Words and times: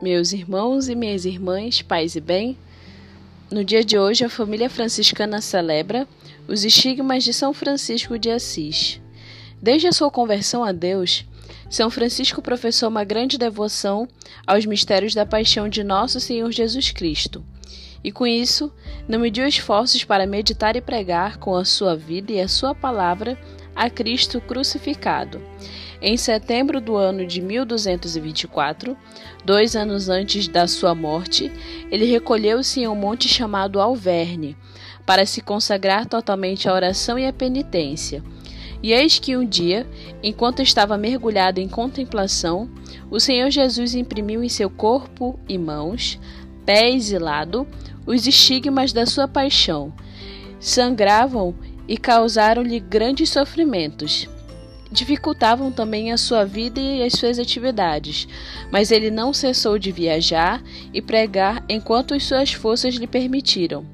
meus 0.00 0.32
irmãos 0.32 0.88
e 0.88 0.94
minhas 0.94 1.24
irmãs, 1.24 1.82
paz 1.82 2.16
e 2.16 2.20
bem. 2.20 2.56
No 3.50 3.64
dia 3.64 3.84
de 3.84 3.98
hoje, 3.98 4.24
a 4.24 4.30
família 4.30 4.70
franciscana 4.70 5.40
celebra 5.40 6.08
os 6.48 6.64
estigmas 6.64 7.22
de 7.22 7.34
São 7.34 7.52
Francisco 7.52 8.18
de 8.18 8.30
Assis. 8.30 9.00
Desde 9.60 9.88
a 9.88 9.92
sua 9.92 10.10
conversão 10.10 10.64
a 10.64 10.72
Deus, 10.72 11.26
São 11.68 11.90
Francisco 11.90 12.40
professou 12.40 12.88
uma 12.88 13.04
grande 13.04 13.36
devoção 13.36 14.08
aos 14.46 14.64
mistérios 14.64 15.14
da 15.14 15.26
paixão 15.26 15.68
de 15.68 15.84
nosso 15.84 16.18
Senhor 16.18 16.50
Jesus 16.50 16.90
Cristo. 16.90 17.44
E 18.02 18.10
com 18.10 18.26
isso, 18.26 18.72
não 19.06 19.18
mediu 19.18 19.46
esforços 19.46 20.02
para 20.02 20.26
meditar 20.26 20.76
e 20.76 20.80
pregar 20.80 21.36
com 21.36 21.54
a 21.54 21.64
sua 21.64 21.94
vida 21.94 22.32
e 22.32 22.40
a 22.40 22.48
sua 22.48 22.74
palavra 22.74 23.38
a 23.74 23.88
Cristo 23.88 24.40
crucificado 24.40 25.40
em 26.02 26.16
setembro 26.16 26.80
do 26.80 26.96
ano 26.96 27.26
de 27.26 27.42
1224, 27.42 28.96
dois 29.44 29.76
anos 29.76 30.08
antes 30.08 30.48
da 30.48 30.66
sua 30.66 30.94
morte, 30.94 31.52
ele 31.90 32.06
recolheu-se 32.06 32.80
em 32.80 32.88
um 32.88 32.94
monte 32.94 33.28
chamado 33.28 33.78
Alverne, 33.78 34.56
para 35.04 35.26
se 35.26 35.42
consagrar 35.42 36.06
totalmente 36.06 36.68
à 36.68 36.72
oração 36.72 37.18
e 37.18 37.26
à 37.26 37.32
penitência. 37.32 38.22
E 38.82 38.94
eis 38.94 39.18
que 39.18 39.36
um 39.36 39.44
dia, 39.44 39.86
enquanto 40.22 40.62
estava 40.62 40.96
mergulhado 40.96 41.60
em 41.60 41.68
contemplação, 41.68 42.70
o 43.10 43.20
Senhor 43.20 43.50
Jesus 43.50 43.94
imprimiu 43.94 44.42
em 44.42 44.48
seu 44.48 44.70
corpo 44.70 45.38
e 45.46 45.58
mãos, 45.58 46.18
pés 46.64 47.12
e 47.12 47.18
lado, 47.18 47.68
os 48.06 48.26
estigmas 48.26 48.90
da 48.90 49.04
sua 49.04 49.28
paixão. 49.28 49.92
Sangravam 50.58 51.54
e 51.90 51.98
causaram-lhe 51.98 52.80
grandes 52.80 53.28
sofrimentos 53.28 54.26
dificultavam 54.90 55.70
também 55.70 56.10
a 56.10 56.16
sua 56.16 56.44
vida 56.44 56.80
e 56.80 57.02
as 57.02 57.12
suas 57.12 57.38
atividades, 57.38 58.26
mas 58.72 58.90
ele 58.90 59.10
não 59.10 59.32
cessou 59.32 59.78
de 59.78 59.92
viajar 59.92 60.62
e 60.92 61.00
pregar 61.00 61.64
enquanto 61.68 62.12
as 62.12 62.24
suas 62.24 62.52
forças 62.52 62.94
lhe 62.96 63.06
permitiram. 63.06 63.86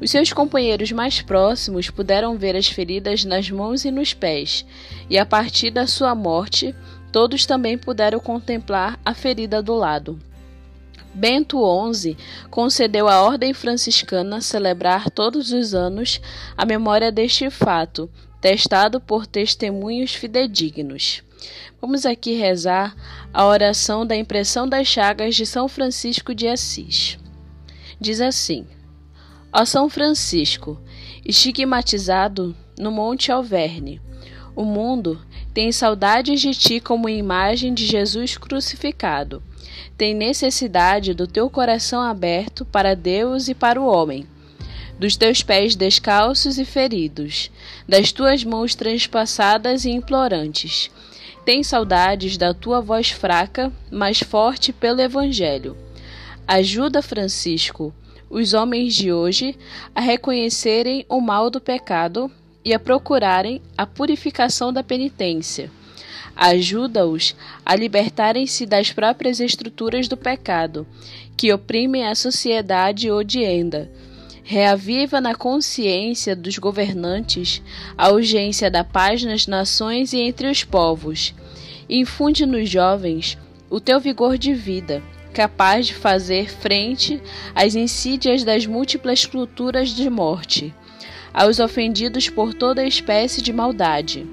Os 0.00 0.10
seus 0.10 0.32
companheiros 0.32 0.90
mais 0.90 1.22
próximos 1.22 1.88
puderam 1.88 2.36
ver 2.36 2.56
as 2.56 2.66
feridas 2.66 3.24
nas 3.24 3.48
mãos 3.50 3.84
e 3.84 3.90
nos 3.90 4.12
pés, 4.12 4.66
e 5.08 5.16
a 5.16 5.24
partir 5.24 5.70
da 5.70 5.86
sua 5.86 6.12
morte, 6.12 6.74
todos 7.12 7.46
também 7.46 7.78
puderam 7.78 8.18
contemplar 8.18 8.98
a 9.04 9.14
ferida 9.14 9.62
do 9.62 9.74
lado. 9.74 10.18
Bento 11.14 11.58
XI 11.92 12.16
concedeu 12.50 13.06
à 13.08 13.22
Ordem 13.22 13.52
Franciscana 13.52 14.40
celebrar 14.40 15.10
todos 15.10 15.52
os 15.52 15.74
anos 15.74 16.20
a 16.56 16.64
memória 16.64 17.12
deste 17.12 17.50
fato, 17.50 18.10
testado 18.40 19.00
por 19.00 19.26
testemunhos 19.26 20.14
fidedignos. 20.14 21.22
Vamos 21.80 22.06
aqui 22.06 22.34
rezar 22.34 22.96
a 23.32 23.44
oração 23.44 24.06
da 24.06 24.16
impressão 24.16 24.68
das 24.68 24.86
chagas 24.86 25.34
de 25.34 25.44
São 25.44 25.68
Francisco 25.68 26.34
de 26.34 26.48
Assis. 26.48 27.18
Diz 28.00 28.20
assim: 28.20 28.66
Ó 29.52 29.64
São 29.64 29.88
Francisco, 29.88 30.80
estigmatizado 31.24 32.56
no 32.78 32.90
Monte 32.90 33.30
Alverne, 33.30 34.00
o 34.56 34.64
mundo 34.64 35.20
tem 35.52 35.70
saudades 35.70 36.40
de 36.40 36.52
ti 36.52 36.80
como 36.80 37.08
imagem 37.08 37.74
de 37.74 37.86
Jesus 37.86 38.36
crucificado. 38.36 39.42
Tem 39.96 40.14
necessidade 40.14 41.14
do 41.14 41.26
teu 41.26 41.50
coração 41.50 42.00
aberto 42.00 42.64
para 42.64 42.94
Deus 42.94 43.48
e 43.48 43.54
para 43.54 43.80
o 43.80 43.86
homem 43.86 44.26
dos 45.02 45.16
teus 45.16 45.42
pés 45.42 45.74
descalços 45.74 46.58
e 46.58 46.64
feridos, 46.64 47.50
das 47.88 48.12
tuas 48.12 48.44
mãos 48.44 48.76
transpassadas 48.76 49.84
e 49.84 49.90
implorantes. 49.90 50.92
Tem 51.44 51.64
saudades 51.64 52.36
da 52.36 52.54
tua 52.54 52.80
voz 52.80 53.10
fraca, 53.10 53.72
mas 53.90 54.20
forte 54.20 54.72
pelo 54.72 55.00
Evangelho. 55.00 55.76
Ajuda, 56.46 57.02
Francisco, 57.02 57.92
os 58.30 58.54
homens 58.54 58.94
de 58.94 59.12
hoje 59.12 59.56
a 59.92 60.00
reconhecerem 60.00 61.04
o 61.08 61.20
mal 61.20 61.50
do 61.50 61.60
pecado 61.60 62.30
e 62.64 62.72
a 62.74 62.78
procurarem 62.78 63.60
a 63.76 63.86
purificação 63.86 64.72
da 64.72 64.82
penitência. 64.82 65.70
Ajuda-os 66.34 67.34
a 67.64 67.76
libertarem-se 67.76 68.64
das 68.64 68.92
próprias 68.92 69.40
estruturas 69.40 70.08
do 70.08 70.16
pecado, 70.16 70.86
que 71.36 71.52
oprimem 71.52 72.06
a 72.06 72.14
sociedade 72.14 73.10
odienda 73.10 73.90
reaviva 74.44 75.20
na 75.20 75.34
consciência 75.34 76.34
dos 76.34 76.58
governantes 76.58 77.62
a 77.96 78.10
urgência 78.10 78.70
da 78.70 78.82
paz 78.82 79.22
nas 79.22 79.46
nações 79.46 80.12
e 80.12 80.18
entre 80.18 80.50
os 80.50 80.64
povos. 80.64 81.34
Infunde 81.88 82.44
nos 82.44 82.68
jovens 82.68 83.38
o 83.70 83.80
teu 83.80 84.00
vigor 84.00 84.36
de 84.36 84.52
vida, 84.52 85.02
capaz 85.32 85.86
de 85.86 85.94
fazer 85.94 86.50
frente 86.50 87.20
às 87.54 87.74
insídias 87.74 88.44
das 88.44 88.66
múltiplas 88.66 89.24
culturas 89.24 89.90
de 89.90 90.10
morte, 90.10 90.74
aos 91.32 91.58
ofendidos 91.58 92.28
por 92.28 92.54
toda 92.54 92.86
espécie 92.86 93.40
de 93.42 93.52
maldade. 93.52 94.26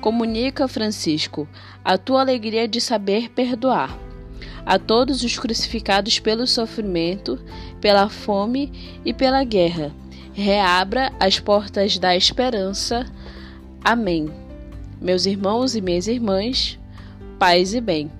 Comunica, 0.00 0.68
Francisco, 0.68 1.48
a 1.84 1.98
tua 1.98 2.20
alegria 2.20 2.68
de 2.68 2.80
saber 2.80 3.30
perdoar 3.30 3.98
a 4.68 4.78
todos 4.78 5.24
os 5.24 5.38
crucificados 5.38 6.18
pelo 6.18 6.46
sofrimento, 6.46 7.42
pela 7.80 8.08
fome 8.10 9.00
e 9.02 9.14
pela 9.14 9.42
guerra. 9.42 9.92
Reabra 10.34 11.10
as 11.18 11.40
portas 11.40 11.98
da 11.98 12.14
esperança. 12.14 13.10
Amém. 13.82 14.30
Meus 15.00 15.24
irmãos 15.24 15.74
e 15.74 15.80
minhas 15.80 16.06
irmãs, 16.06 16.78
paz 17.38 17.72
e 17.72 17.80
bem. 17.80 18.17